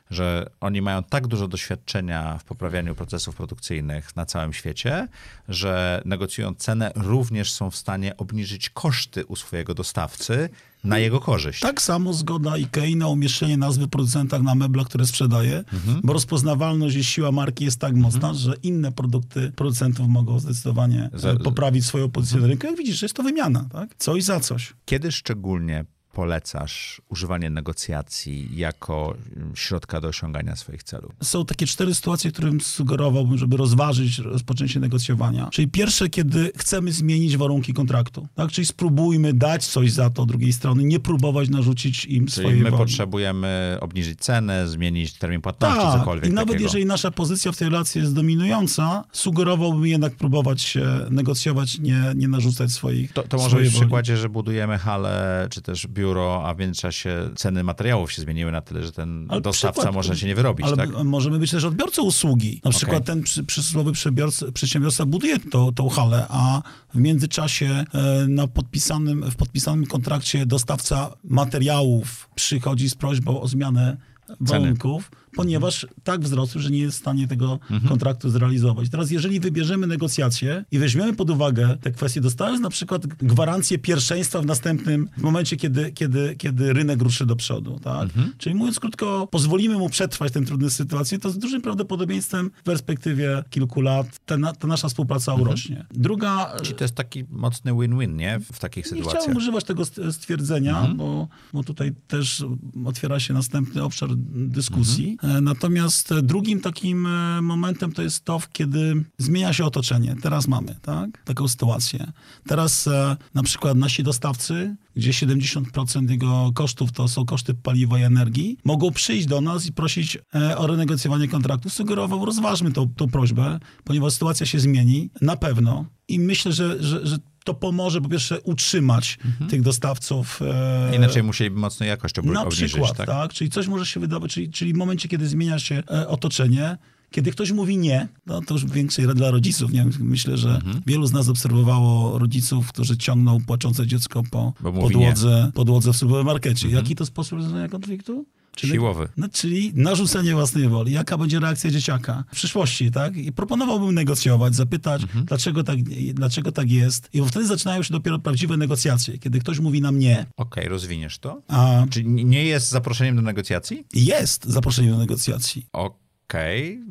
[0.10, 5.08] Że oni mają tak dużo doświadczenia w poprawianiu procesów produkcyjnych na całym świecie,
[5.50, 10.50] że negocjując cenę również są w stanie obniżyć koszty u swojego dostawcy
[10.84, 11.60] na jego korzyść.
[11.60, 16.02] Tak samo zgoda IKEA na umieszczenie nazwy producenta na meblach, które sprzedaje, Mhm.
[16.04, 21.30] bo rozpoznawalność i siła marki jest tak mocna, że inne produkty producentów mogą zdecydowanie Za-
[21.32, 22.68] e, poprawić swoją pozycję na rynku.
[22.68, 23.96] Jak widzisz, jest to wymiana, tak?
[23.98, 24.74] Coś za coś.
[24.86, 31.12] Kiedy szczególnie polecasz używanie negocjacji jako mm, środka do osiągania swoich celów?
[31.24, 35.50] Są takie cztery sytuacje, którym sugerowałbym, żeby rozważyć rozpoczęcie negocjowania.
[35.52, 38.52] Czyli pierwsze, kiedy chcemy zmienić warunki kontraktu, tak?
[38.52, 42.72] Czyli spróbujmy dać coś za to drugiej strony, nie próbować narzucić im Czyli swojej my
[42.72, 42.84] woli.
[42.84, 46.64] potrzebujemy obniżyć cenę, zmienić termin płatności, Tak, cokolwiek i nawet takiego.
[46.64, 52.28] jeżeli nasza pozycja w tej relacji jest dominująca, sugerowałbym jednak próbować się negocjować, nie, nie
[52.28, 56.60] narzucać swoich To, to może w przykładzie, że budujemy halę, czy też biuro, a w
[56.60, 60.36] międzyczasie ceny materiałów się zmieniły na tyle, że ten Ale dostawca przykład- może się nie
[60.36, 60.90] wyrobić, Ale tak?
[61.04, 62.62] możemy być też odbiorcą usługi.
[62.64, 66.62] Na przykład ten przy, przysłowiowy przebiorca- przedsiębiorca buduje to, tą halę, a
[66.94, 73.98] w międzyczasie e, na podpisanym, w podpisanym kontrakcie dostawca materiałów przychodzi z prośbą o zmianę
[74.40, 78.90] warunków, ponieważ tak wzrosły, że nie jest w stanie tego kontraktu zrealizować.
[78.90, 84.42] Teraz, jeżeli wybierzemy negocjacje i weźmiemy pod uwagę te kwestie, dostając na przykład gwarancję pierwszeństwa
[84.42, 88.10] w następnym, w momencie, kiedy, kiedy, kiedy rynek ruszy do przodu, tak?
[88.38, 93.44] Czyli mówiąc krótko, pozwolimy mu przetrwać tę trudną sytuację, to z dużym prawdopodobieństwem w perspektywie
[93.50, 95.86] kilku lat ta, na, ta nasza współpraca urośnie.
[95.92, 98.40] Druga Czyli to jest taki mocny win-win, nie?
[98.54, 99.22] W takich nie sytuacjach.
[99.22, 100.98] chciałem używać tego st- stwierdzenia, Mhm.
[100.98, 102.46] bo, bo tutaj też
[102.86, 104.10] otwiera się następny obszar
[104.50, 105.18] dyskusji.
[105.24, 110.16] E, Natomiast e, drugim takim e, momentem to jest to, kiedy zmienia się otoczenie.
[110.22, 111.24] Teraz mamy tak?
[111.24, 112.12] taką sytuację.
[112.48, 112.90] Teraz
[113.34, 118.92] na przykład nasi dostawcy, gdzie 70% jego kosztów to są koszty paliwa i energii, mogą
[118.92, 120.18] przyjść do nas i prosić
[120.58, 121.70] o renegocjowanie kontraktu.
[121.70, 125.86] Sugerował, rozważmy tą, tą prośbę, ponieważ sytuacja się zmieni na pewno.
[126.08, 127.18] I myślę, że, że, że
[127.50, 129.18] to pomoże po pierwsze utrzymać
[129.50, 130.40] tych dostawców.
[130.42, 133.08] e, Inaczej musieliby mocno jakość ob- na obniżyć, przykład, tak?
[133.08, 133.34] tak?
[133.34, 136.78] Czyli coś może się wydawać, czyli, czyli w momencie, kiedy zmienia się e, otoczenie,
[137.12, 139.72] kiedy ktoś mówi nie, no to już większej dla rodziców.
[139.72, 139.86] Nie?
[140.00, 140.82] Myślę, że Mhm.
[140.88, 146.70] wielu z nas obserwowało rodziców, którzy ciągną płaczące dziecko po podłodze, podłodze w supermarkecie.
[146.70, 148.26] Jaki to sposób rozwiązania konfliktu?
[148.60, 149.10] Czyli, Siłowy.
[149.18, 150.92] no, czyli narzucenie własnej woli.
[150.94, 153.18] Jaka będzie reakcja dzieciaka w przyszłości, tak?
[153.18, 155.78] I proponowałbym negocjować, zapytać, dlaczego, tak,
[156.14, 157.10] dlaczego tak jest.
[157.14, 161.42] I wtedy zaczynają się dopiero prawdziwe negocjacje, kiedy ktoś mówi nam nie, Okej, rozwiniesz to?
[161.48, 163.86] a Czy nie jest zaproszeniem do negocjacji?
[163.94, 165.66] jest zaproszenie do negocjacji.
[165.74, 166.84] Okej,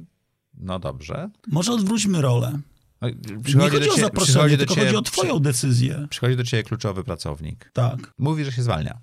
[0.55, 1.31] no dobrze.
[1.47, 2.59] Może odwróćmy rolę.
[3.01, 6.07] No, nie Przychodzi chodzi do o zaproszenie, tylko ciebie- chodzi o twoją decyzję.
[6.11, 7.71] Przychodzi do ciebie kluczowy pracownik.
[7.75, 8.15] Tak.
[8.19, 8.99] Mówi, że się zwalnia.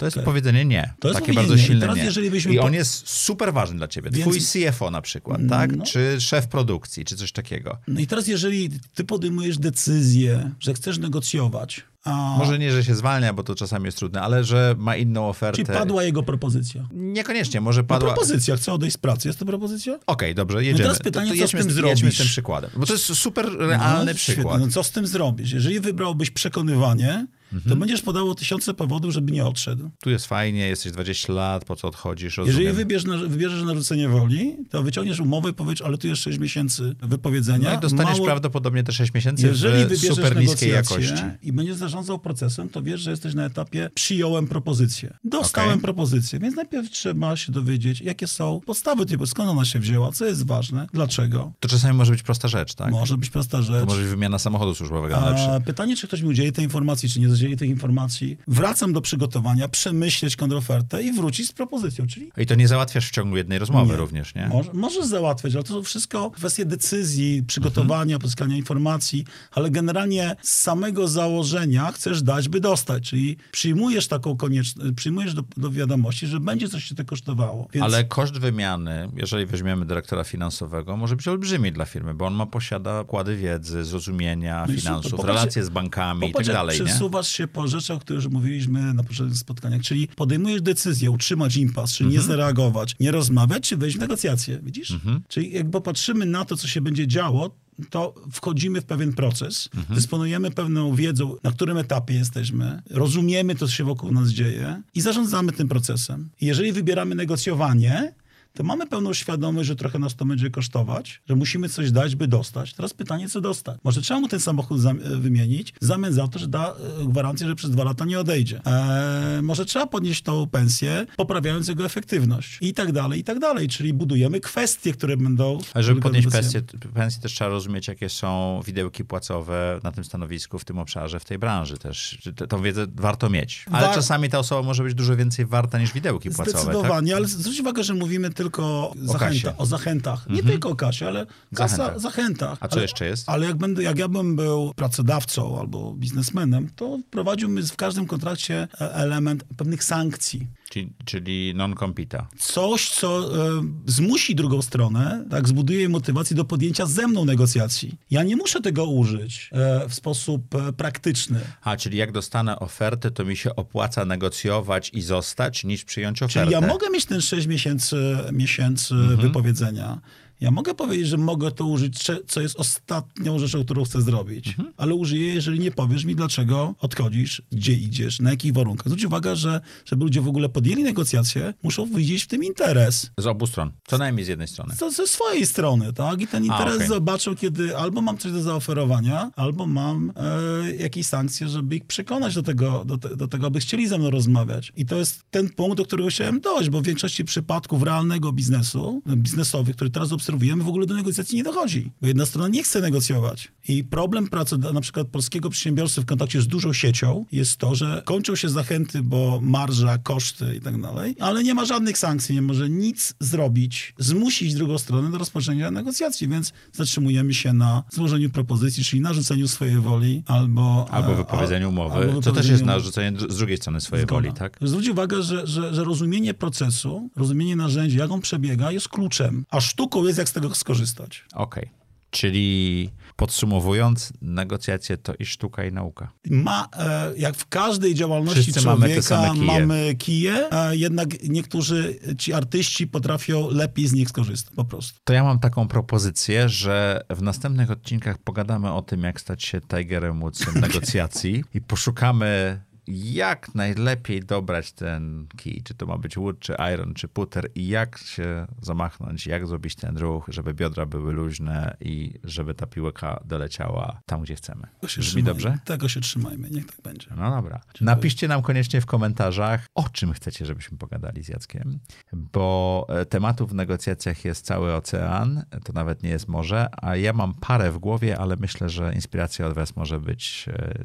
[0.00, 0.24] To jest Okej.
[0.24, 0.94] powiedzenie nie.
[1.00, 1.62] To jest Takie bardzo nie.
[1.62, 2.04] I silne teraz nie.
[2.04, 4.10] jeżeli byśmy I on jest super ważny dla ciebie.
[4.10, 5.76] Więc- Twój CFO na przykład, tak?
[5.76, 5.84] No.
[5.84, 7.78] Czy szef produkcji, czy coś takiego.
[7.88, 12.94] No i teraz jeżeli ty podejmujesz decyzję, że chcesz negocjować, a Może nie, że się
[12.94, 15.64] zwalnia, bo to czasami jest trudne, ale że ma inną ofertę.
[15.64, 16.88] czyli padła jego propozycja.
[16.92, 18.08] Niekoniecznie, może No padła...
[18.14, 19.28] propozycja, chce odejść z pracy.
[19.28, 19.98] Jest to propozycja?
[20.06, 20.82] Okej, dobrze, jedziemy.
[20.82, 22.18] teraz pytanie, to, to co z tym jedźmy z zrobisz?
[22.18, 22.70] tym przykładem.
[22.76, 24.34] Bo to jest super realny no, świetnie.
[24.34, 24.60] przykład.
[24.60, 25.52] No co z tym zrobisz?
[25.52, 27.26] Jeżeli wybrałbyś przekonywanie,
[27.68, 29.90] to będziesz podało tysiące powodów, żeby nie odszedł.
[30.00, 32.74] Tu jest fajnie, jesteś 20 lat, po co odchodzisz, Jeżeli rozumiem.
[32.76, 36.94] wybierz, na- wybierzesz narzucenie woli, to wyciągniesz umowę i powiesz, ale tu jest 6 miesięcy
[37.02, 37.70] wypowiedzenia.
[37.70, 41.12] No i dostaniesz Mało- prawdopodobnie te 6 miesięcy Jeżeli w super niskiej jakości.
[41.42, 45.14] i będziesz zarządzał procesem, to wiesz, że jesteś na etapie przyjąłem propozycję.
[45.24, 45.82] Dostałem Okej.
[45.82, 50.24] propozycję, więc najpierw trzeba się dowiedzieć, jakie są podstawy typu, skąd ona się wzięła, co
[50.24, 51.52] jest ważne, dlaczego.
[51.60, 52.90] To czasami może być prosta rzecz, tak?
[52.92, 53.80] Może być prosta rzecz.
[53.80, 55.52] To może być wymiana samochodu służbowego na.
[55.54, 58.38] A pytanie, czy ktoś mi udzieli tej informacji, czy nie udzieli tej informacji.
[58.48, 63.10] Wracam do przygotowania, przemyśleć kontrofertę i wrócić z propozycją, czyli I to nie załatwiasz w
[63.10, 63.98] ciągu jednej rozmowy Nie.
[63.98, 64.48] również, nie?
[64.48, 70.52] Może, możesz załatwiać, ale to są wszystko kwestie decyzji, przygotowania, pozyskania informacji, ale generalnie z
[70.52, 76.40] samego założenia chcesz dać, by dostać, czyli przyjmujesz taką konieczność, przyjmujesz do, do wiadomości, że
[76.40, 77.68] będzie coś się to kosztowało.
[77.72, 82.34] Więc Ale koszt wymiany, jeżeli weźmiemy dyrektora finansowego, może być olbrzymi dla firmy, bo on
[82.34, 85.26] ma posiada kłady wiedzy, zrozumienia No finansów, super.
[85.26, 89.02] Relacje z bankami i tak dalej, przesuwasz się po rzeczach, o których już mówiliśmy na
[89.02, 92.22] poprzednich spotkaniach, czyli podejmujesz decyzję, utrzymać impas, czyli Mhm.
[92.22, 94.90] nie zareagować, nie rozmawiać, czy wejść w negocjacje, widzisz?
[94.90, 95.20] Mhm.
[95.28, 97.50] Czyli jak popatrzymy na to, co się będzie działo,
[97.90, 99.94] to wchodzimy w pewien proces, Mhm.
[99.94, 105.00] dysponujemy pewną wiedzą, na którym etapie jesteśmy, rozumiemy to, co się wokół nas dzieje i
[105.00, 106.28] zarządzamy tym procesem.
[106.40, 108.14] Jeżeli wybieramy negocjowanie,
[108.54, 112.28] to mamy pełną świadomość, że trochę nas to będzie kosztować, że musimy coś dać, by
[112.28, 112.74] dostać.
[112.74, 113.78] Teraz pytanie, co dostać?
[113.84, 117.46] Może trzeba mu ten samochód e, wymienić w zamian za to, że da e, gwarancję,
[117.46, 118.60] że przez dwa lata nie odejdzie.
[118.64, 123.68] Eee, może trzeba podnieść tą pensję, poprawiając jego efektywność i tak dalej, i tak dalej.
[123.68, 125.58] Czyli budujemy kwestie, które będą...
[125.74, 126.62] Ale żeby podnieść pensję,
[126.94, 131.24] pensję, też trzeba rozumieć, jakie są widełki płacowe na tym stanowisku, w tym obszarze, w
[131.24, 132.18] tej branży też.
[132.48, 133.64] Tą wiedzę warto mieć.
[133.72, 136.52] Ale War- czasami ta osoba może być dużo więcej warta niż widełki płacowe.
[136.52, 136.62] Tak?
[136.62, 139.56] Zdecydowanie, ale zwróć uwagę, że mówimy tylko o, zachęta, kasie.
[139.56, 140.28] o zachętach.
[140.28, 142.00] Nie tylko o kasie, ale kasa, Zachętach.
[142.00, 142.58] zachętach.
[142.60, 143.28] A co ale, jeszcze jest?
[143.28, 148.68] Ale jak, będę, jak ja bym był pracodawcą albo biznesmenem, to wprowadziłbym w każdym kontrakcie
[148.80, 150.46] e, element pewnych sankcji.
[150.70, 152.28] Czyli, czyli non-compita.
[152.38, 157.98] Coś, co e, zmusi drugą stronę, tak, zbuduje jej motywację do podjęcia ze mną negocjacji.
[158.10, 161.40] Ja nie muszę tego użyć e, w sposób e, praktyczny.
[161.62, 166.50] A, czyli jak dostanę ofertę, to mi się opłaca negocjować i zostać, niż przyjąć ofertę.
[166.50, 170.00] Czyli ja mogę mieć ten 6 miesięcy, miesięcy wypowiedzenia.
[170.40, 174.94] Ja mogę powiedzieć, że mogę to użyć, co jest ostatnią rzeczą, którą chcę zrobić, ale
[174.94, 178.86] użyję, jeżeli nie powiesz mi, dlaczego odchodzisz, gdzie idziesz, na jakich warunkach.
[178.86, 183.10] Zwróć uwagę, że żeby ludzie w ogóle podjęli negocjacje, muszą widzieć w tym interes.
[183.18, 183.70] Z obu stron.
[183.86, 184.74] Co najmniej z jednej strony.
[184.78, 186.20] To ze swojej strony, tak?
[186.20, 186.88] I ten interes okej.
[186.88, 192.34] zobaczą, kiedy albo mam coś do zaoferowania, albo mam e, jakieś sankcje, żeby ich przekonać
[192.34, 194.72] do tego, do, te, do tego, aby chcieli ze mną rozmawiać.
[194.76, 199.02] I to jest ten punkt, do którego chciałem dojść, bo w większości przypadków realnego biznesu,
[199.06, 201.90] biznesowych, który teraz obserwujemy, w ogóle do negocjacji nie dochodzi.
[202.00, 203.52] Bo jedna strona nie chce negocjować.
[203.68, 208.02] I problem pracy na przykład polskiego przedsiębiorcy w kontakcie z dużą siecią jest to, że
[208.04, 212.42] kończą się zachęty, bo marża, koszty i tak dalej, ale nie ma żadnych sankcji, nie
[212.42, 218.84] może nic zrobić, zmusić drugą stronę do rozpoczęcia negocjacji, więc zatrzymujemy się na złożeniu propozycji,
[218.84, 220.86] czyli narzuceniu swojej woli albo...
[220.90, 221.94] Albo e, wypowiedzeniu al- umowy.
[221.94, 224.20] albo to też wypowiedzeniu jest narzucenie z drugiej strony swojej Zgoda.
[224.22, 224.58] woli, tak?
[224.62, 229.60] Zwróć uwagę, że, że, że rozumienie procesu, rozumienie narzędzi, jak on przebiega, jest kluczem, a
[229.60, 231.24] sztuką jest, jak z tego skorzystać.
[231.34, 231.70] Okej.
[232.10, 236.12] Czyli podsumowując, negocjacje to i sztuka, i nauka.
[236.30, 239.46] Ma, e, jak w każdej działalności Wszyscy człowieka, kije.
[239.46, 244.98] mamy kije, a jednak niektórzy, ci artyści potrafią lepiej z nich skorzystać, po prostu.
[245.04, 249.60] To ja mam taką propozycję, że w następnych odcinkach pogadamy o tym, jak stać się
[249.60, 256.38] Tigerem Woodsem negocjacji i poszukamy jak najlepiej dobrać ten kij, czy to ma być wood,
[256.38, 261.12] czy iron, czy putter i jak się zamachnąć, jak zrobić ten ruch, żeby biodra były
[261.12, 264.66] luźne i żeby ta piłka doleciała tam, gdzie chcemy.
[264.80, 265.58] Tego się Brzmi dobrze?
[265.64, 267.06] Tego się trzymajmy, niech tak będzie.
[267.16, 267.60] No dobra.
[267.80, 271.80] Napiszcie nam koniecznie w komentarzach, o czym chcecie, żebyśmy pogadali z Jackiem,
[272.12, 277.12] bo e, tematów w negocjacjach jest cały ocean, to nawet nie jest morze, a ja
[277.12, 280.82] mam parę w głowie, ale myślę, że inspiracja od was może być e,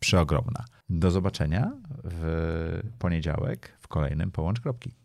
[0.00, 0.64] przeogromna.
[0.92, 1.72] Do zobaczenia
[2.04, 4.99] w poniedziałek w kolejnym Połącz Kropki.